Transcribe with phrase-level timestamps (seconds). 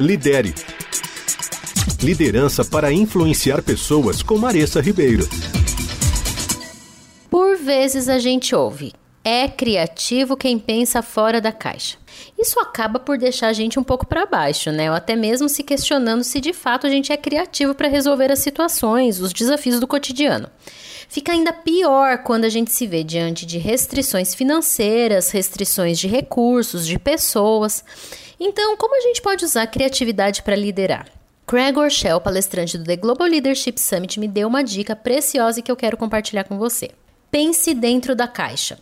[0.00, 0.54] Lidere.
[2.02, 5.28] Liderança para influenciar pessoas com Maressa Ribeiro.
[7.30, 8.92] Por vezes a gente ouve:
[9.24, 11.96] é criativo quem pensa fora da caixa.
[12.38, 14.90] Isso acaba por deixar a gente um pouco para baixo, né?
[14.90, 18.40] Ou até mesmo se questionando se de fato a gente é criativo para resolver as
[18.40, 20.50] situações, os desafios do cotidiano.
[21.08, 26.86] Fica ainda pior quando a gente se vê diante de restrições financeiras, restrições de recursos,
[26.86, 27.84] de pessoas.
[28.40, 31.06] Então, como a gente pode usar a criatividade para liderar?
[31.46, 35.76] Craig Orshell, palestrante do The Global Leadership Summit, me deu uma dica preciosa que eu
[35.76, 36.90] quero compartilhar com você.
[37.30, 38.78] Pense dentro da caixa.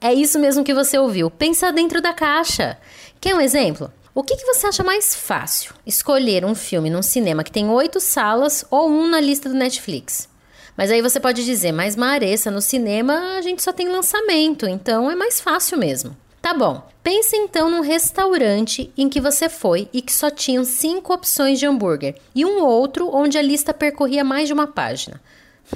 [0.00, 1.30] É isso mesmo que você ouviu.
[1.30, 2.78] Pensa dentro da caixa.
[3.20, 3.92] Quer um exemplo?
[4.14, 5.72] O que, que, você acha mais fácil?
[5.86, 10.28] Escolher um filme num cinema que tem oito salas ou um na lista do Netflix?
[10.76, 15.10] Mas aí você pode dizer, mas Maressa, no cinema a gente só tem lançamento, então
[15.10, 16.16] é mais fácil mesmo.
[16.42, 16.82] Tá bom.
[17.02, 21.66] Pense então num restaurante em que você foi e que só tinham cinco opções de
[21.66, 25.20] hambúrguer e um outro onde a lista percorria mais de uma página.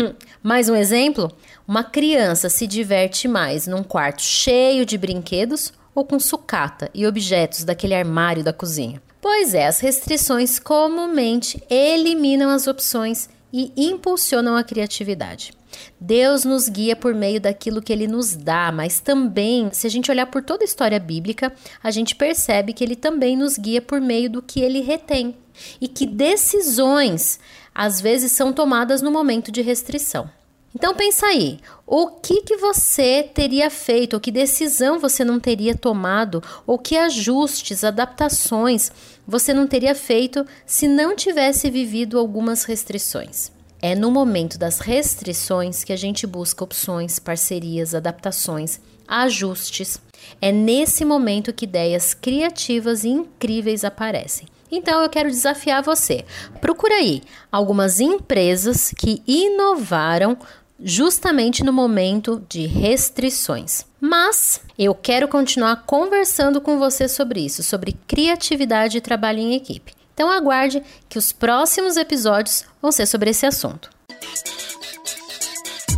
[0.01, 1.31] Hum, mais um exemplo?
[1.69, 7.63] Uma criança se diverte mais num quarto cheio de brinquedos ou com sucata e objetos
[7.63, 9.01] daquele armário da cozinha?
[9.21, 15.53] Pois é, as restrições comumente eliminam as opções e impulsionam a criatividade.
[16.01, 20.11] Deus nos guia por meio daquilo que ele nos dá, mas também, se a gente
[20.11, 24.01] olhar por toda a história bíblica, a gente percebe que ele também nos guia por
[24.01, 25.37] meio do que ele retém
[25.81, 27.39] e que decisões
[27.75, 30.31] às vezes são tomadas no momento de restrição.
[30.75, 35.75] Então pensa aí, o que que você teria feito, ou que decisão você não teria
[35.77, 38.91] tomado, ou que ajustes, adaptações
[39.27, 43.53] você não teria feito se não tivesse vivido algumas restrições.
[43.81, 50.01] É no momento das restrições que a gente busca opções, parcerias, adaptações, ajustes.
[50.41, 54.49] É nesse momento que ideias criativas e incríveis aparecem.
[54.71, 56.25] Então eu quero desafiar você.
[56.61, 60.37] Procura aí algumas empresas que inovaram
[60.83, 63.87] justamente no momento de restrições.
[64.01, 69.95] Mas eu quero continuar conversando com você sobre isso, sobre criatividade e trabalho em equipe.
[70.13, 73.91] Então aguarde que os próximos episódios vão ser sobre esse assunto.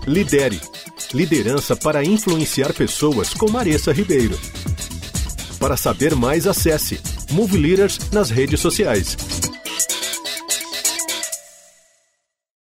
[0.07, 0.61] Lidere.
[1.13, 4.39] Liderança para influenciar pessoas com Maressa Ribeiro.
[5.59, 7.01] Para saber mais, acesse
[7.33, 9.17] Move Leaders nas redes sociais.